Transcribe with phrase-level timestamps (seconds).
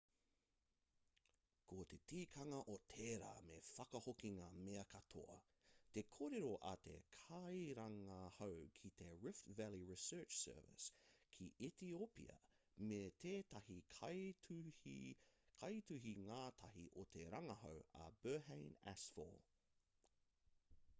[1.71, 5.35] ko te tikanga o tērā me whakahoki ngā mea katoa
[5.97, 10.89] te kōrero a te kairangahau ki te rift valley research service
[11.35, 12.39] ki etiopia
[12.93, 19.39] me tētahi kaituhi-ngātahi o te rangahau a berhane asfaw